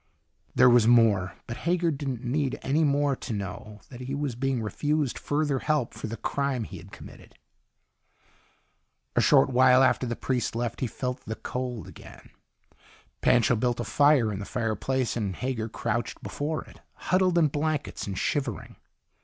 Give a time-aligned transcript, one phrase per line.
[0.55, 1.35] There was more.
[1.45, 5.93] But Hager didn't need any more to know that he was being refused further help
[5.93, 7.37] for the crime he had committed.
[9.15, 12.31] A short while after the priest left he felt the cold again.
[13.21, 18.07] Pancho built a fire in the fireplace, and Hager crouched before it, huddled in blankets
[18.07, 18.77] and shivering.